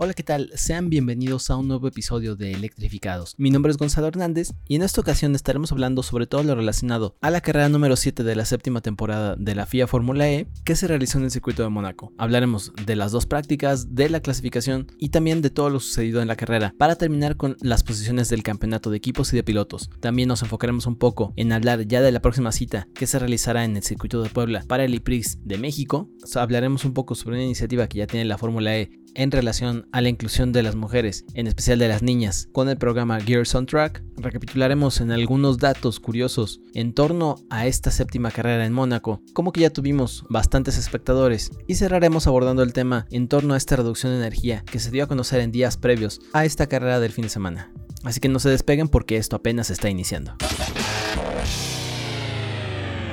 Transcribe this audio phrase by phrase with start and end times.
[0.00, 0.52] Hola, ¿qué tal?
[0.54, 3.34] Sean bienvenidos a un nuevo episodio de Electrificados.
[3.36, 7.16] Mi nombre es Gonzalo Hernández y en esta ocasión estaremos hablando sobre todo lo relacionado
[7.20, 10.76] a la carrera número 7 de la séptima temporada de la FIA Fórmula E que
[10.76, 12.12] se realizó en el circuito de Mónaco.
[12.16, 16.28] Hablaremos de las dos prácticas, de la clasificación y también de todo lo sucedido en
[16.28, 19.90] la carrera para terminar con las posiciones del campeonato de equipos y de pilotos.
[19.98, 23.64] También nos enfocaremos un poco en hablar ya de la próxima cita que se realizará
[23.64, 26.08] en el circuito de Puebla para el IPRIX de México.
[26.36, 30.00] hablaremos un poco sobre una iniciativa que ya tiene la Fórmula E en relación a
[30.00, 33.66] la inclusión de las mujeres, en especial de las niñas, con el programa Gears on
[33.66, 34.02] Track.
[34.16, 39.60] Recapitularemos en algunos datos curiosos en torno a esta séptima carrera en Mónaco, como que
[39.60, 44.18] ya tuvimos bastantes espectadores, y cerraremos abordando el tema en torno a esta reducción de
[44.18, 47.30] energía que se dio a conocer en días previos a esta carrera del fin de
[47.30, 47.72] semana.
[48.04, 50.36] Así que no se despeguen porque esto apenas está iniciando.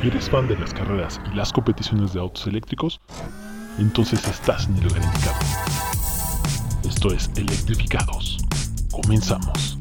[0.03, 3.01] ¿Eres fan de las carreras y las competiciones de autos eléctricos?
[3.79, 5.35] Entonces estás en el lugar indicado.
[6.87, 8.37] Esto es Electrificados.
[8.91, 9.74] Comenzamos.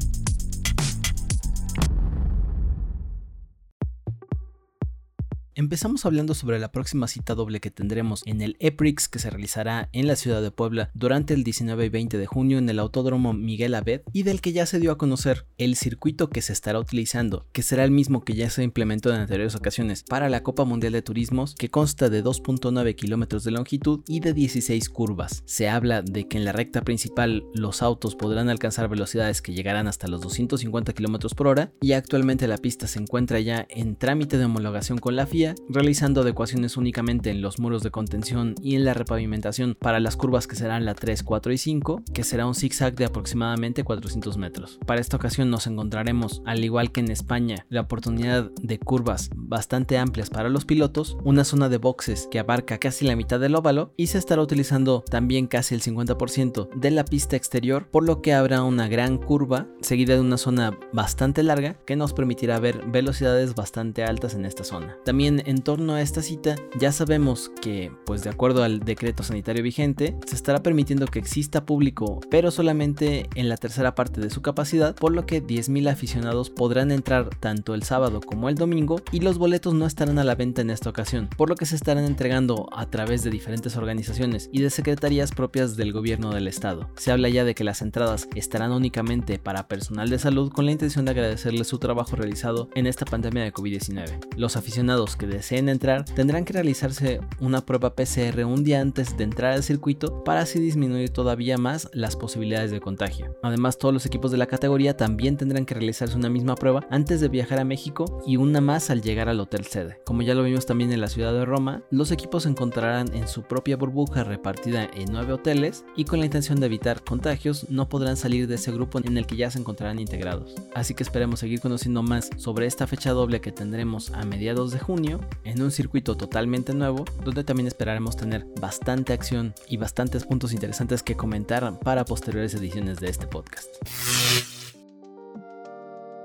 [5.57, 9.87] Empezamos hablando sobre la próxima cita doble que tendremos en el EPRIX que se realizará
[9.93, 13.31] en la ciudad de Puebla durante el 19 y 20 de junio en el Autódromo
[13.31, 16.77] Miguel Abed y del que ya se dio a conocer el circuito que se estará
[16.77, 20.65] utilizando, que será el mismo que ya se implementó en anteriores ocasiones para la Copa
[20.65, 25.41] Mundial de Turismos, que consta de 2.9 kilómetros de longitud y de 16 curvas.
[25.45, 29.87] Se habla de que en la recta principal los autos podrán alcanzar velocidades que llegarán
[29.87, 34.37] hasta los 250 kilómetros por hora y actualmente la pista se encuentra ya en trámite
[34.37, 38.85] de homologación con la FIA realizando adecuaciones únicamente en los muros de contención y en
[38.85, 42.55] la repavimentación para las curvas que serán la 3, 4 y 5, que será un
[42.55, 44.79] zigzag de aproximadamente 400 metros.
[44.85, 49.97] Para esta ocasión nos encontraremos, al igual que en España, la oportunidad de curvas bastante
[49.97, 53.93] amplias para los pilotos, una zona de boxes que abarca casi la mitad del óvalo
[53.97, 58.33] y se estará utilizando también casi el 50% de la pista exterior, por lo que
[58.33, 63.55] habrá una gran curva seguida de una zona bastante larga que nos permitirá ver velocidades
[63.55, 64.97] bastante altas en esta zona.
[65.03, 69.63] También en torno a esta cita, ya sabemos que, pues de acuerdo al decreto sanitario
[69.63, 74.41] vigente, se estará permitiendo que exista público, pero solamente en la tercera parte de su
[74.41, 79.19] capacidad, por lo que 10.000 aficionados podrán entrar tanto el sábado como el domingo y
[79.19, 82.05] los boletos no estarán a la venta en esta ocasión, por lo que se estarán
[82.05, 86.89] entregando a través de diferentes organizaciones y de secretarías propias del gobierno del estado.
[86.95, 90.71] Se habla ya de que las entradas estarán únicamente para personal de salud con la
[90.71, 94.35] intención de agradecerles su trabajo realizado en esta pandemia de COVID-19.
[94.37, 99.23] Los aficionados que deseen entrar tendrán que realizarse una prueba PCR un día antes de
[99.23, 103.35] entrar al circuito para así disminuir todavía más las posibilidades de contagio.
[103.43, 107.21] Además, todos los equipos de la categoría también tendrán que realizarse una misma prueba antes
[107.21, 109.99] de viajar a México y una más al llegar al hotel sede.
[110.05, 113.27] Como ya lo vimos también en la ciudad de Roma, los equipos se encontrarán en
[113.27, 117.89] su propia burbuja repartida en nueve hoteles y con la intención de evitar contagios no
[117.89, 120.55] podrán salir de ese grupo en el que ya se encontrarán integrados.
[120.73, 124.79] Así que esperemos seguir conociendo más sobre esta fecha doble que tendremos a mediados de
[124.79, 130.53] junio en un circuito totalmente nuevo, donde también esperaremos tener bastante acción y bastantes puntos
[130.53, 133.67] interesantes que comentar para posteriores ediciones de este podcast.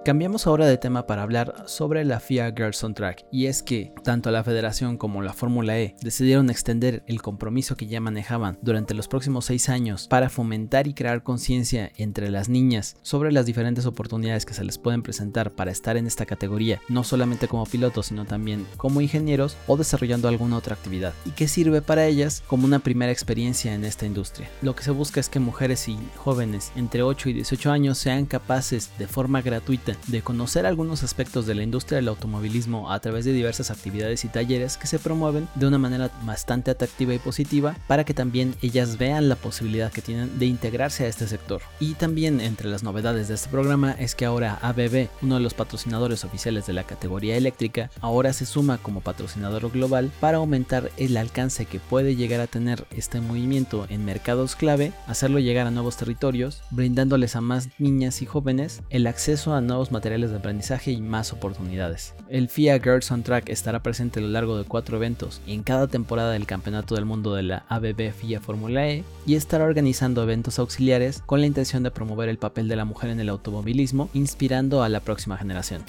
[0.02, 3.92] Cambiamos ahora de tema para hablar sobre la FIA Girls on Track y es que
[4.02, 8.94] tanto la federación como la Fórmula E decidieron extender el compromiso que ya manejaban durante
[8.94, 13.84] los próximos seis años para fomentar y crear conciencia entre las niñas sobre las diferentes
[13.84, 18.06] oportunidades que se les pueden presentar para estar en esta categoría, no solamente como pilotos
[18.06, 22.64] sino también como ingenieros o desarrollando alguna otra actividad y que sirve para ellas como
[22.64, 24.48] una primera experiencia en esta industria.
[24.62, 28.24] Lo que se busca es que mujeres y jóvenes entre 8 y 18 años sean
[28.24, 33.24] capaces de forma gratuita de conocer algunos aspectos de la industria del automovilismo a través
[33.24, 37.76] de diversas actividades y talleres que se promueven de una manera bastante atractiva y positiva
[37.86, 41.62] para que también ellas vean la posibilidad que tienen de integrarse a este sector.
[41.78, 45.54] Y también entre las novedades de este programa es que ahora ABB, uno de los
[45.54, 51.16] patrocinadores oficiales de la categoría eléctrica, ahora se suma como patrocinador global para aumentar el
[51.16, 55.96] alcance que puede llegar a tener este movimiento en mercados clave, hacerlo llegar a nuevos
[55.96, 61.00] territorios, brindándoles a más niñas y jóvenes el acceso a nuevos materiales de aprendizaje y
[61.00, 62.14] más oportunidades.
[62.28, 65.86] El FIA Girls on Track estará presente a lo largo de cuatro eventos en cada
[65.86, 68.40] temporada del Campeonato del Mundo de la ABB FIA
[68.84, 72.84] E y estará organizando eventos auxiliares con la intención de promover el papel de la
[72.84, 75.82] mujer en el automovilismo, inspirando a la próxima generación.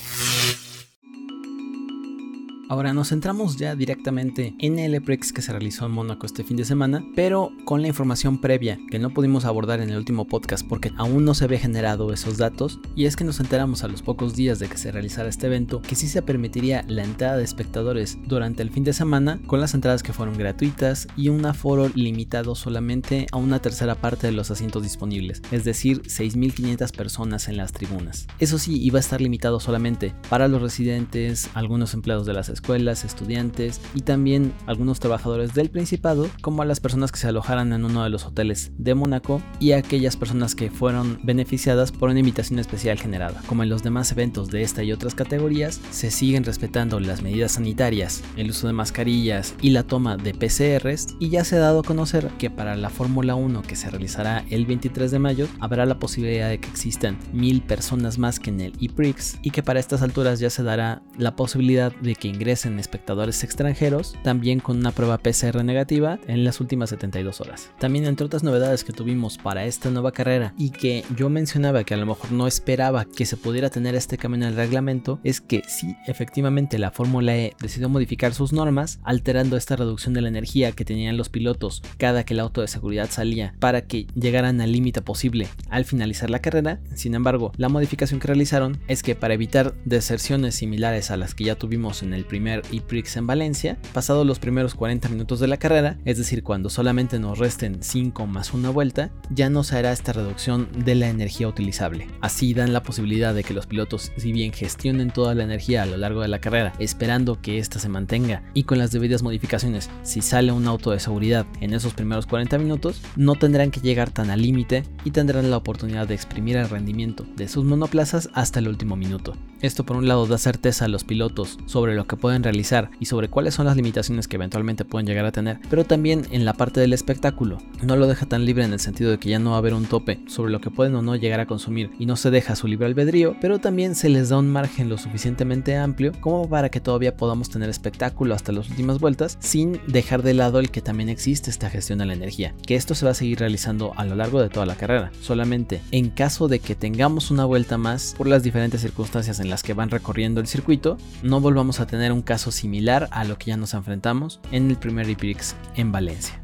[2.72, 6.56] Ahora nos centramos ya directamente en el EPREX que se realizó en Mónaco este fin
[6.56, 10.66] de semana, pero con la información previa que no pudimos abordar en el último podcast
[10.66, 14.02] porque aún no se había generado esos datos, y es que nos enteramos a los
[14.02, 17.44] pocos días de que se realizara este evento que sí se permitiría la entrada de
[17.44, 21.90] espectadores durante el fin de semana con las entradas que fueron gratuitas y un aforo
[21.94, 27.58] limitado solamente a una tercera parte de los asientos disponibles, es decir, 6.500 personas en
[27.58, 28.28] las tribunas.
[28.40, 32.61] Eso sí, iba a estar limitado solamente para los residentes, algunos empleados de las escuelas,
[32.62, 37.74] escuelas, estudiantes y también algunos trabajadores del Principado, como a las personas que se alojaran
[37.74, 42.12] en uno de los hoteles de Mónaco y a aquellas personas que fueron beneficiadas por
[42.12, 43.42] una invitación especial generada.
[43.48, 47.54] Como en los demás eventos de esta y otras categorías, se siguen respetando las medidas
[47.54, 51.80] sanitarias, el uso de mascarillas y la toma de PCRs y ya se ha dado
[51.80, 55.88] a conocer que para la Fórmula 1 que se realizará el 23 de mayo habrá
[55.88, 59.80] la posibilidad de que existan mil personas más que en el ePrix y que para
[59.80, 64.78] estas alturas ya se dará la posibilidad de que ingresen en espectadores extranjeros, también con
[64.78, 67.72] una prueba PCR negativa en las últimas 72 horas.
[67.80, 71.94] También entre otras novedades que tuvimos para esta nueva carrera y que yo mencionaba que
[71.94, 75.40] a lo mejor no esperaba que se pudiera tener este cambio en el reglamento, es
[75.40, 80.28] que sí, efectivamente la Fórmula E decidió modificar sus normas, alterando esta reducción de la
[80.28, 84.60] energía que tenían los pilotos cada que el auto de seguridad salía para que llegaran
[84.62, 86.82] al límite posible al finalizar la carrera.
[86.96, 91.46] Sin embargo, la modificación que realizaron es que para evitar deserciones similares a las que
[91.46, 95.48] ya tuvimos en el primer primer prix en Valencia, pasados los primeros 40 minutos de
[95.48, 99.78] la carrera, es decir, cuando solamente nos resten 5 más una vuelta, ya no se
[99.78, 102.08] hará esta reducción de la energía utilizable.
[102.20, 105.86] Así dan la posibilidad de que los pilotos, si bien gestionen toda la energía a
[105.86, 109.92] lo largo de la carrera, esperando que ésta se mantenga y con las debidas modificaciones,
[110.02, 114.10] si sale un auto de seguridad en esos primeros 40 minutos, no tendrán que llegar
[114.10, 118.58] tan al límite y tendrán la oportunidad de exprimir el rendimiento de sus monoplazas hasta
[118.58, 119.36] el último minuto.
[119.62, 123.06] Esto por un lado da certeza a los pilotos sobre lo que pueden realizar y
[123.06, 126.54] sobre cuáles son las limitaciones que eventualmente pueden llegar a tener, pero también en la
[126.54, 127.58] parte del espectáculo.
[127.84, 129.74] No lo deja tan libre en el sentido de que ya no va a haber
[129.74, 132.56] un tope sobre lo que pueden o no llegar a consumir y no se deja
[132.56, 136.70] su libre albedrío, pero también se les da un margen lo suficientemente amplio como para
[136.70, 140.82] que todavía podamos tener espectáculo hasta las últimas vueltas sin dejar de lado el que
[140.82, 144.06] también existe esta gestión de la energía, que esto se va a seguir realizando a
[144.06, 145.12] lo largo de toda la carrera.
[145.22, 149.64] Solamente en caso de que tengamos una vuelta más por las diferentes circunstancias en las
[149.64, 153.48] que van recorriendo el circuito, no volvamos a tener un caso similar a lo que
[153.48, 156.42] ya nos enfrentamos en el primer IPRIX en Valencia.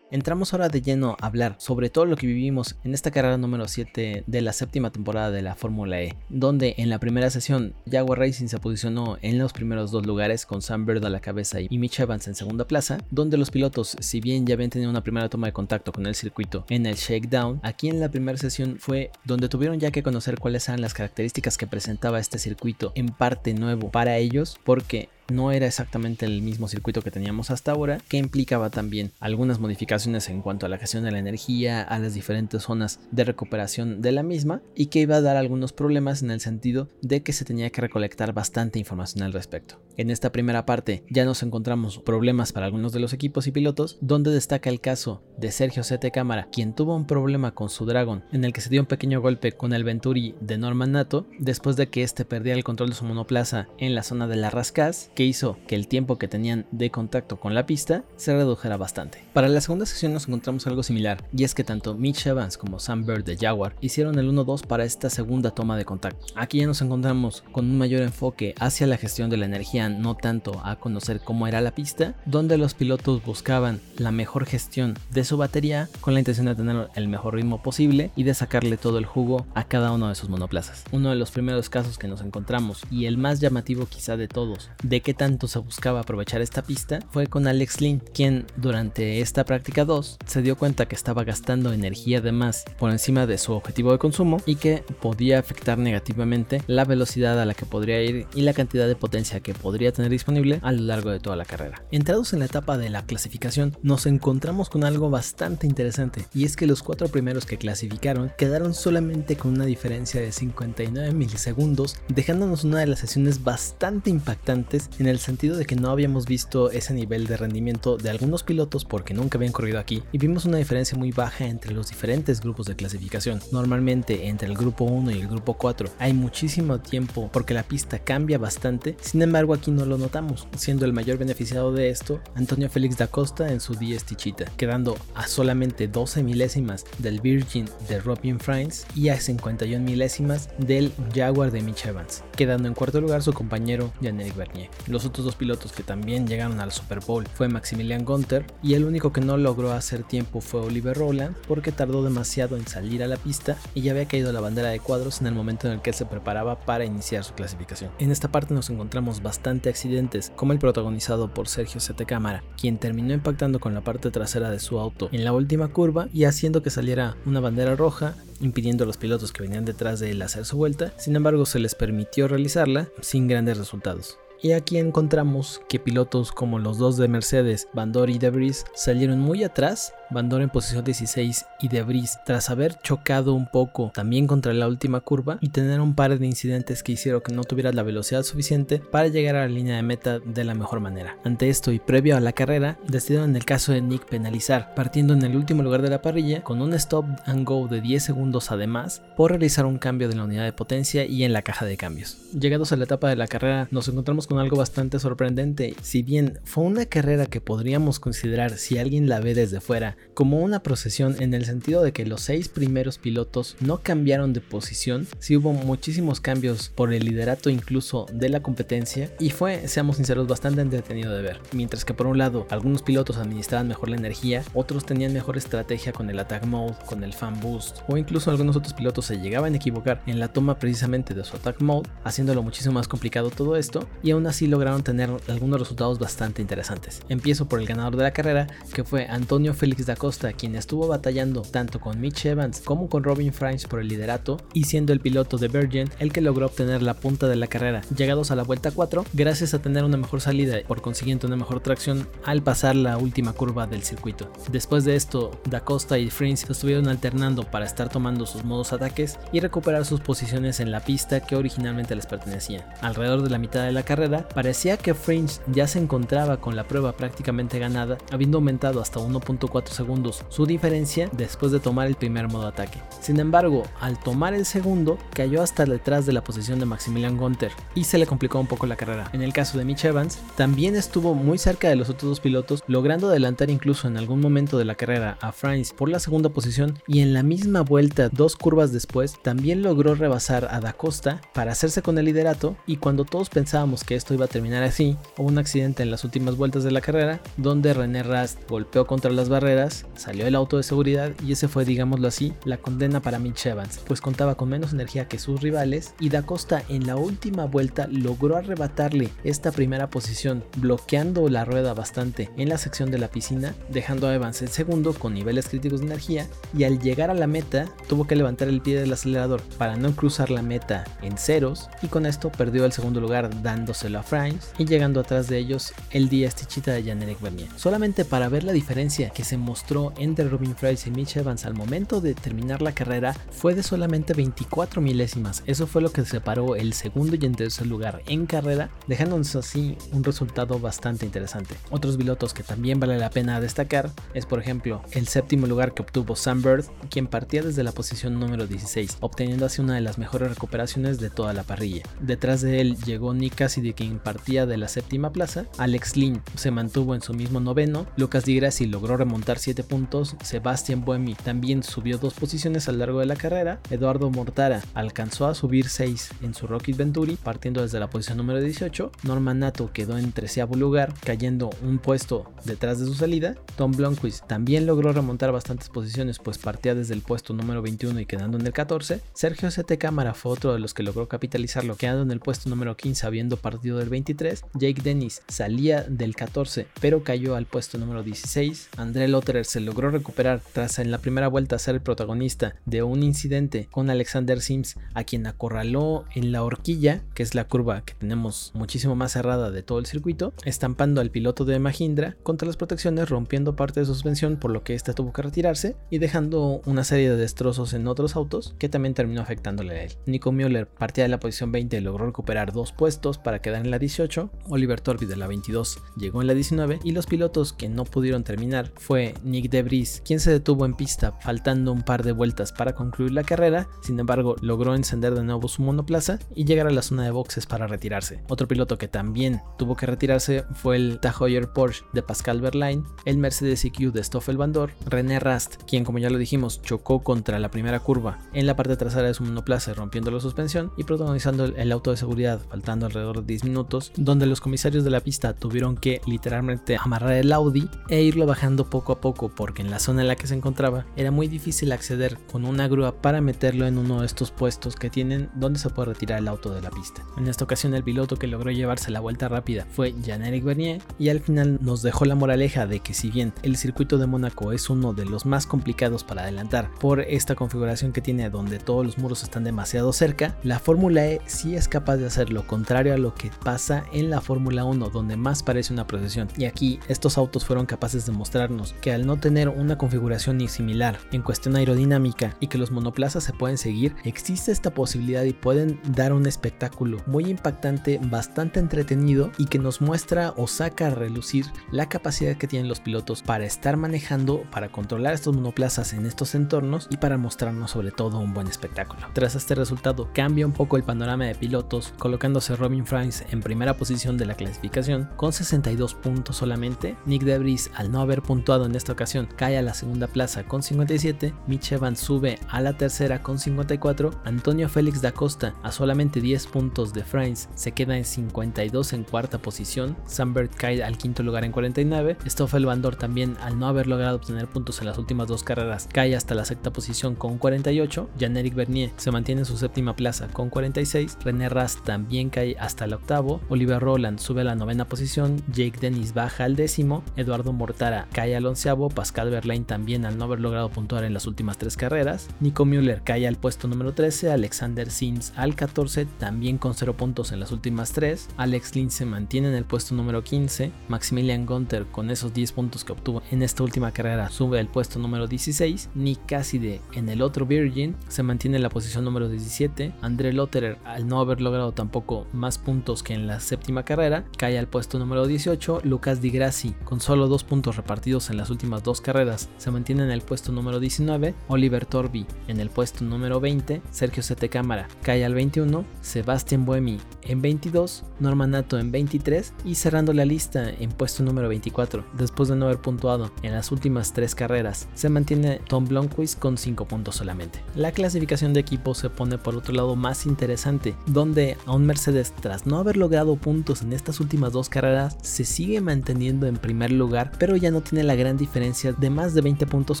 [0.12, 3.68] Entramos ahora de lleno a hablar sobre todo lo que vivimos en esta carrera número
[3.68, 8.18] 7 de la séptima temporada de la Fórmula E, donde en la primera sesión Jaguar
[8.18, 11.78] Racing se posicionó en los primeros dos lugares con Sam Bird a la cabeza y
[11.78, 15.28] Mitch Evans en segunda plaza, donde los pilotos, si bien ya habían tenido una primera
[15.28, 19.12] toma de contacto con el circuito en el shakedown, aquí en la primera sesión fue
[19.24, 23.54] donde tuvieron ya que conocer cuáles eran las características que presentaba este circuito en parte
[23.54, 28.16] nuevo para ellos, porque no era exactamente el mismo circuito que teníamos hasta ahora, que
[28.16, 32.62] implicaba también algunas modificaciones en cuanto a la gestión de la energía, a las diferentes
[32.62, 36.40] zonas de recuperación de la misma, y que iba a dar algunos problemas en el
[36.40, 39.80] sentido de que se tenía que recolectar bastante información al respecto.
[39.96, 43.98] En esta primera parte ya nos encontramos problemas para algunos de los equipos y pilotos,
[44.00, 48.24] donde destaca el caso de Sergio Sete Cámara, quien tuvo un problema con su Dragon,
[48.32, 51.76] en el que se dio un pequeño golpe con el Venturi de Norman Nato, después
[51.76, 55.10] de que este perdiera el control de su monoplaza en la zona de la Rascaz,
[55.20, 59.22] que hizo que el tiempo que tenían de contacto con la pista se redujera bastante.
[59.34, 62.78] Para la segunda sesión nos encontramos algo similar, y es que tanto Mitch Evans como
[62.78, 66.24] Sam Bird de Jaguar hicieron el 1-2 para esta segunda toma de contacto.
[66.36, 70.14] Aquí ya nos encontramos con un mayor enfoque hacia la gestión de la energía, no
[70.14, 75.24] tanto a conocer cómo era la pista, donde los pilotos buscaban la mejor gestión de
[75.24, 78.96] su batería con la intención de tener el mejor ritmo posible y de sacarle todo
[78.96, 80.84] el jugo a cada uno de sus monoplazas.
[80.92, 84.70] Uno de los primeros casos que nos encontramos y el más llamativo quizá de todos,
[84.82, 89.44] de que tanto se buscaba aprovechar esta pista fue con Alex Lynn, quien durante esta
[89.44, 93.52] práctica 2 se dio cuenta que estaba gastando energía de más por encima de su
[93.52, 98.26] objetivo de consumo y que podía afectar negativamente la velocidad a la que podría ir
[98.34, 101.44] y la cantidad de potencia que podría tener disponible a lo largo de toda la
[101.44, 101.82] carrera.
[101.90, 106.56] Entrados en la etapa de la clasificación, nos encontramos con algo bastante interesante y es
[106.56, 112.64] que los cuatro primeros que clasificaron quedaron solamente con una diferencia de 59 milisegundos, dejándonos
[112.64, 116.92] una de las sesiones bastante impactantes en el sentido de que no habíamos visto ese
[116.92, 120.96] nivel de rendimiento de algunos pilotos porque nunca habían corrido aquí y vimos una diferencia
[120.96, 123.40] muy baja entre los diferentes grupos de clasificación.
[123.50, 127.98] Normalmente entre el grupo 1 y el grupo 4 hay muchísimo tiempo porque la pista
[127.98, 132.68] cambia bastante, sin embargo aquí no lo notamos, siendo el mayor beneficiado de esto Antonio
[132.68, 138.00] Félix da Costa en su 10 Tichita, quedando a solamente 12 milésimas del Virgin de
[138.00, 143.22] Robin France y a 51 milésimas del Jaguar de Mitch Evans, quedando en cuarto lugar
[143.22, 144.68] su compañero Jean-Éric Bernier.
[144.86, 148.84] Los otros dos pilotos que también llegaron al Super Bowl fue Maximilian Gunther y el
[148.84, 153.08] único que no logró hacer tiempo fue Oliver Rowland porque tardó demasiado en salir a
[153.08, 155.82] la pista y ya había caído la bandera de cuadros en el momento en el
[155.82, 157.90] que él se preparaba para iniciar su clasificación.
[157.98, 162.78] En esta parte nos encontramos bastante accidentes, como el protagonizado por Sergio Sete Cámara, quien
[162.78, 166.62] terminó impactando con la parte trasera de su auto en la última curva y haciendo
[166.62, 170.44] que saliera una bandera roja impidiendo a los pilotos que venían detrás de él hacer
[170.44, 174.18] su vuelta, sin embargo se les permitió realizarla sin grandes resultados.
[174.42, 179.44] Y aquí encontramos que pilotos como los dos de Mercedes, Bandor y Debris, salieron muy
[179.44, 184.66] atrás Bandor en posición 16 y Debris, tras haber chocado un poco también contra la
[184.66, 188.24] última curva y tener un par de incidentes que hicieron que no tuviera la velocidad
[188.24, 191.16] suficiente para llegar a la línea de meta de la mejor manera.
[191.24, 195.14] Ante esto y previo a la carrera, decidieron en el caso de Nick penalizar, partiendo
[195.14, 198.50] en el último lugar de la parrilla con un stop and go de 10 segundos
[198.50, 201.76] además por realizar un cambio de la unidad de potencia y en la caja de
[201.76, 202.18] cambios.
[202.32, 205.74] Llegados a la etapa de la carrera, nos encontramos con algo bastante sorprendente.
[205.82, 210.40] Si bien fue una carrera que podríamos considerar si alguien la ve desde fuera como
[210.40, 215.06] una procesión en el sentido de que los seis primeros pilotos no cambiaron de posición,
[215.18, 220.26] sí hubo muchísimos cambios por el liderato incluso de la competencia y fue, seamos sinceros,
[220.26, 221.40] bastante entretenido de ver.
[221.52, 225.92] Mientras que por un lado algunos pilotos administraban mejor la energía, otros tenían mejor estrategia
[225.92, 229.54] con el attack mode, con el fan boost o incluso algunos otros pilotos se llegaban
[229.54, 233.56] a equivocar en la toma precisamente de su attack mode, haciéndolo muchísimo más complicado todo
[233.56, 237.00] esto y aún así lograron tener algunos resultados bastante interesantes.
[237.08, 240.86] Empiezo por el ganador de la carrera que fue Antonio Félix da Costa, quien estuvo
[240.86, 245.00] batallando tanto con Mitch Evans como con Robin Franks por el liderato y siendo el
[245.00, 248.44] piloto de Virgin el que logró obtener la punta de la carrera, llegados a la
[248.44, 252.40] vuelta 4 gracias a tener una mejor salida y por consiguiente una mejor tracción al
[252.40, 254.32] pasar la última curva del circuito.
[254.52, 259.18] Después de esto, Da Costa y Franks estuvieron alternando para estar tomando sus modos ataques
[259.32, 262.72] y recuperar sus posiciones en la pista que originalmente les pertenecía.
[262.80, 266.68] Alrededor de la mitad de la carrera, parecía que Franks ya se encontraba con la
[266.68, 272.28] prueba prácticamente ganada, habiendo aumentado hasta 1.4 segundos su diferencia después de tomar el primer
[272.28, 272.82] modo ataque.
[273.00, 277.52] Sin embargo, al tomar el segundo, cayó hasta detrás de la posición de Maximilian Gunther
[277.74, 279.08] y se le complicó un poco la carrera.
[279.14, 282.62] En el caso de Mitch Evans, también estuvo muy cerca de los otros dos pilotos,
[282.66, 286.78] logrando adelantar incluso en algún momento de la carrera a Franz por la segunda posición
[286.86, 291.52] y en la misma vuelta, dos curvas después, también logró rebasar a Da Costa para
[291.52, 295.28] hacerse con el liderato y cuando todos pensábamos que esto iba a terminar así, hubo
[295.28, 299.28] un accidente en las últimas vueltas de la carrera donde René Rast golpeó contra las
[299.28, 303.46] barreras, salió el auto de seguridad y ese fue, digámoslo así, la condena para Mitch
[303.46, 307.46] Evans, pues contaba con menos energía que sus rivales y Da Costa en la última
[307.46, 313.08] vuelta logró arrebatarle esta primera posición, bloqueando la rueda bastante en la sección de la
[313.08, 317.14] piscina, dejando a Evans el segundo con niveles críticos de energía y al llegar a
[317.14, 321.16] la meta tuvo que levantar el pie del acelerador para no cruzar la meta en
[321.18, 325.38] ceros y con esto perdió el segundo lugar dándoselo a Frames y llegando atrás de
[325.38, 327.48] ellos el día estichita de Jan-Eric Bernier.
[327.56, 331.54] Solamente para ver la diferencia que se mostró entre Robin Price y Mitch Evans al
[331.54, 335.42] momento de terminar la carrera fue de solamente 24 milésimas.
[335.44, 339.76] Eso fue lo que separó el segundo y el tercer lugar en carrera, dejándonos así
[339.90, 341.56] un resultado bastante interesante.
[341.70, 345.82] Otros pilotos que también vale la pena destacar es por ejemplo el séptimo lugar que
[345.82, 349.98] obtuvo Sam Bird, quien partía desde la posición número 16, obteniendo así una de las
[349.98, 351.82] mejores recuperaciones de toda la parrilla.
[352.00, 356.52] Detrás de él llegó Nick Cassidy, quien partía de la séptima plaza, Alex Lynn se
[356.52, 361.62] mantuvo en su mismo noveno, Lucas Di Grassi logró remontar 7 puntos, Sebastian Buemi también
[361.62, 366.10] subió dos posiciones a lo largo de la carrera, Eduardo Mortara alcanzó a subir 6
[366.22, 370.56] en su Rocket Venturi, partiendo desde la posición número 18, Norman Nato quedó en treceavo
[370.56, 376.18] lugar, cayendo un puesto detrás de su salida, Tom Blomqvist también logró remontar bastantes posiciones,
[376.18, 380.14] pues partía desde el puesto número 21 y quedando en el 14, Sergio CT Cámara
[380.14, 383.78] fue otro de los que logró capitalizarlo, quedando en el puesto número 15 habiendo partido
[383.78, 389.60] del 23, Jake Dennis salía del 14 pero cayó al puesto número 16, André Se
[389.60, 394.40] logró recuperar tras en la primera vuelta ser el protagonista de un incidente con Alexander
[394.40, 399.12] Sims, a quien acorraló en la horquilla, que es la curva que tenemos muchísimo más
[399.12, 403.78] cerrada de todo el circuito, estampando al piloto de Mahindra contra las protecciones, rompiendo parte
[403.78, 407.16] de su suspensión, por lo que ésta tuvo que retirarse y dejando una serie de
[407.16, 409.92] destrozos en otros autos que también terminó afectándole a él.
[410.06, 413.70] Nico Müller partía de la posición 20 y logró recuperar dos puestos para quedar en
[413.70, 417.68] la 18, Oliver Torbi de la 22 llegó en la 19 y los pilotos que
[417.68, 422.12] no pudieron terminar fue Nick Debris, quien se detuvo en pista faltando un par de
[422.12, 426.66] vueltas para concluir la carrera, sin embargo logró encender de nuevo su monoplaza y llegar
[426.66, 428.22] a la zona de boxes para retirarse.
[428.28, 433.18] Otro piloto que también tuvo que retirarse fue el Tahoyer Porsche de Pascal Verlaine, el
[433.18, 437.38] Mercedes EQ de Stoffel Van Dorn, René Rast, quien como ya lo dijimos chocó contra
[437.38, 441.44] la primera curva en la parte trasera de su monoplaza rompiendo la suspensión y protagonizando
[441.44, 445.34] el auto de seguridad faltando alrededor de 10 minutos, donde los comisarios de la pista
[445.34, 449.78] tuvieron que literalmente amarrar el Audi e irlo bajando poco a poco porque en la
[449.78, 453.66] zona en la que se encontraba era muy difícil acceder con una grúa para meterlo
[453.66, 456.70] en uno de estos puestos que tienen donde se puede retirar el auto de la
[456.70, 457.02] pista.
[457.16, 461.08] En esta ocasión el piloto que logró llevarse la vuelta rápida fue Jean-Éric Bernier y
[461.08, 464.70] al final nos dejó la moraleja de que si bien el circuito de Mónaco es
[464.70, 468.98] uno de los más complicados para adelantar por esta configuración que tiene donde todos los
[468.98, 472.98] muros están demasiado cerca, la Fórmula E sí es capaz de hacer lo contrario a
[472.98, 476.28] lo que pasa en la Fórmula 1 donde más parece una procesión.
[476.36, 480.48] Y aquí estos autos fueron capaces de mostrarnos que al no tener una configuración ni
[480.48, 485.32] similar en cuestión aerodinámica y que los monoplazas se pueden seguir, existe esta posibilidad y
[485.32, 490.90] pueden dar un espectáculo muy impactante, bastante entretenido y que nos muestra o saca a
[490.90, 496.06] relucir la capacidad que tienen los pilotos para estar manejando, para controlar estos monoplazas en
[496.06, 499.06] estos entornos y para mostrarnos sobre todo un buen espectáculo.
[499.12, 503.76] Tras este resultado cambia un poco el panorama de pilotos, colocándose Robin Franz en primera
[503.76, 506.96] posición de la clasificación con 62 puntos solamente.
[507.06, 510.62] Nick Debris, al no haber puntuado en esta ocasión, cae a la segunda plaza con
[510.62, 511.32] 57.
[511.46, 514.10] Mitch Evans sube a la tercera con 54.
[514.24, 519.04] Antonio Félix da Costa, a solamente 10 puntos de Franz, se queda en 52 en
[519.04, 519.96] cuarta posición.
[520.06, 522.16] Sambert cae al quinto lugar en 49.
[522.26, 526.16] Stoffel Bandor también, al no haber logrado obtener puntos en las últimas dos carreras, cae
[526.16, 528.10] hasta la sexta posición con 48.
[528.18, 531.18] Jan-Eric Bernier se mantiene en su séptima plaza con 46.
[531.24, 533.40] René Rast también cae hasta el octavo.
[533.48, 535.42] Oliver Roland sube a la novena posición.
[535.52, 537.02] Jake Dennis baja al décimo.
[537.16, 538.79] Eduardo Mortara cae al onceavo.
[538.88, 542.28] Pascal Verlaine también al no haber logrado puntuar en las últimas tres carreras.
[542.40, 544.30] Nico Müller cae al puesto número 13.
[544.32, 548.28] Alexander Sims al 14, también con 0 puntos en las últimas tres.
[548.36, 550.72] Alex Lynn se mantiene en el puesto número 15.
[550.88, 554.98] Maximilian Gunther con esos 10 puntos que obtuvo en esta última carrera sube al puesto
[554.98, 555.90] número 16.
[555.94, 559.92] Nick Cassidy en el otro Virgin se mantiene en la posición número 17.
[560.00, 564.58] André Lotterer, al no haber logrado tampoco más puntos que en la séptima carrera, cae
[564.58, 565.80] al puesto número 18.
[565.84, 570.04] Lucas Di Grassi, con solo dos puntos repartidos en las últimas dos carreras, se mantiene
[570.04, 571.34] en el puesto número 19.
[571.48, 573.82] Oliver Torbi en el puesto número 20.
[573.90, 575.84] Sergio Sete Cámara cae al 21.
[576.00, 578.04] Sebastian Buemi en 22.
[578.20, 579.52] Norman Nato en 23.
[579.64, 583.72] Y cerrando la lista en puesto número 24, después de no haber puntuado en las
[583.72, 587.60] últimas tres carreras, se mantiene Tom Blomqvist con 5 puntos solamente.
[587.74, 592.32] La clasificación de equipo se pone por otro lado más interesante, donde a un Mercedes
[592.40, 596.92] tras no haber logrado puntos en estas últimas dos carreras se sigue manteniendo en primer
[596.92, 600.00] lugar, pero ya no tiene la gran diferencia de más de 20 puntos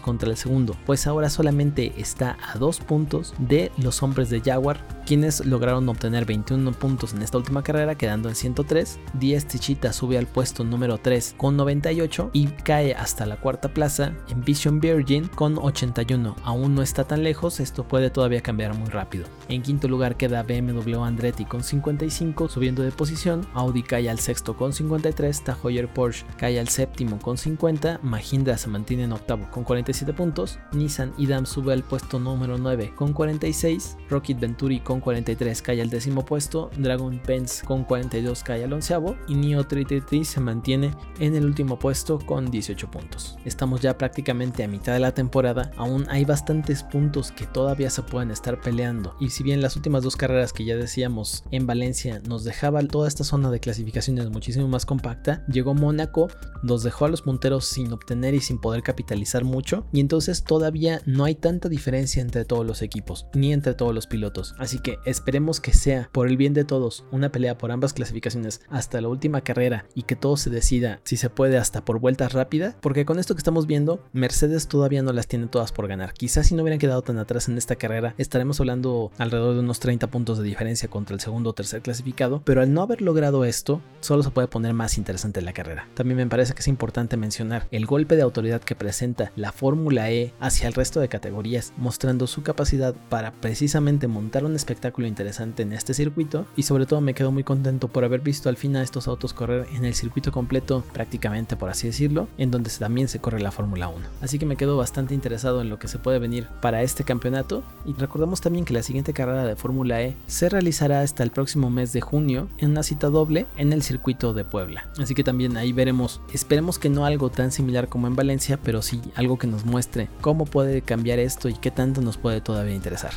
[0.00, 4.86] contra el segundo, pues ahora solamente está a 2 puntos de los hombres de Jaguar,
[5.06, 8.98] quienes lograron obtener 21 puntos en esta última carrera, quedando en 103.
[9.14, 14.12] Diez Tichita sube al puesto número 3 con 98 y cae hasta la cuarta plaza
[14.28, 16.36] en Vision Virgin con 81.
[16.44, 19.26] Aún no está tan lejos, esto puede todavía cambiar muy rápido.
[19.48, 23.46] En quinto lugar queda BMW Andretti con 55, subiendo de posición.
[23.54, 28.00] Audi cae al sexto con 53, Tahoyer Porsche cae al séptimo con 50,
[28.40, 33.12] Se mantiene en octavo con 47 puntos, Nissan Idam sube al puesto número 9 con
[33.12, 38.72] 46, Rocket Venturi con 43 cae al décimo puesto, Dragon Pence con 42 cae al
[38.72, 43.36] onceavo y Neo 333 se mantiene en el último puesto con 18 puntos.
[43.44, 48.02] Estamos ya prácticamente a mitad de la temporada, aún hay bastantes puntos que todavía se
[48.02, 52.22] pueden estar peleando y si bien las últimas dos carreras que ya decíamos en Valencia
[52.26, 56.28] nos dejaba toda esta zona de clasificaciones muchísimo más compacta, llegó Mónaco,
[56.62, 61.00] nos dejó a los punteros sin obtener y sin poder capitalizar mucho y entonces todavía
[61.06, 64.54] no hay tanta diferencia entre todos los equipos ni entre todos los pilotos.
[64.58, 68.60] Así que esperemos que sea por el bien de todos una pelea por ambas clasificaciones
[68.68, 72.32] hasta la última carrera y que todo se decida si se puede hasta por vueltas
[72.32, 76.12] rápidas, porque con esto que estamos viendo, Mercedes todavía no las tiene todas por ganar.
[76.12, 79.80] Quizás si no hubieran quedado tan atrás en esta carrera, estaremos hablando alrededor de unos
[79.80, 83.44] 30 puntos de diferencia contra el segundo o tercer clasificado, pero al no haber logrado
[83.44, 85.88] esto, solo se puede poner más interesante la carrera.
[85.94, 90.10] También me parece que es importante mencionar el golpe de autoridad que presenta la Fórmula
[90.10, 95.62] E hacia el resto de categorías, mostrando su capacidad para precisamente montar un espectáculo interesante
[95.62, 98.76] en este circuito y sobre todo me quedo muy contento por haber visto al fin
[98.76, 103.08] a estos autos correr en el circuito completo prácticamente por así decirlo, en donde también
[103.08, 104.06] se corre la Fórmula 1.
[104.20, 107.62] Así que me quedo bastante interesado en lo que se puede venir para este campeonato
[107.84, 111.70] y recordamos también que la siguiente carrera de Fórmula E se realizará hasta el próximo
[111.70, 114.88] mes de junio en una cita doble en el circuito de Puebla.
[114.98, 118.82] Así que también ahí veremos, esperemos que no algo tan similar como en Valencia, pero
[118.82, 122.74] sí algo que nos muestre cómo puede cambiar esto y qué tanto nos puede todavía
[122.74, 123.12] interesar.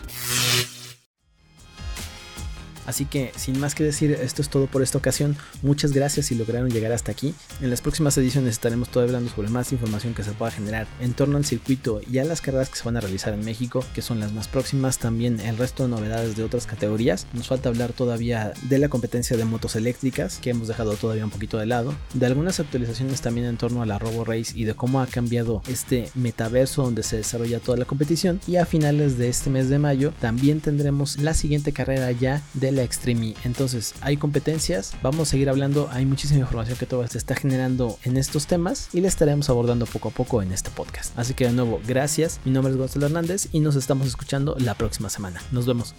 [2.86, 5.36] Así que sin más que decir, esto es todo por esta ocasión.
[5.62, 7.34] Muchas gracias si lograron llegar hasta aquí.
[7.62, 11.14] En las próximas ediciones estaremos todavía hablando sobre más información que se pueda generar en
[11.14, 14.02] torno al circuito y a las carreras que se van a realizar en México, que
[14.02, 14.98] son las más próximas.
[14.98, 17.28] También el resto de novedades de otras categorías.
[17.34, 21.32] Nos falta hablar todavía de la competencia de motos eléctricas, que hemos dejado todavía un
[21.32, 21.94] poquito de lado.
[22.14, 25.62] De algunas actualizaciones también en torno a la Robo Race y de cómo ha cambiado
[25.68, 28.42] este metaverso donde se desarrolla toda la competición.
[28.48, 32.73] Y a finales de este mes de mayo también tendremos la siguiente carrera ya de
[32.74, 33.36] la Extreme.
[33.44, 37.98] Entonces, hay competencias, vamos a seguir hablando, hay muchísima información que todavía se está generando
[38.04, 41.18] en estos temas y la estaremos abordando poco a poco en este podcast.
[41.18, 44.76] Así que de nuevo, gracias, mi nombre es Gonzalo Hernández y nos estamos escuchando la
[44.76, 45.42] próxima semana.
[45.52, 45.96] Nos vemos.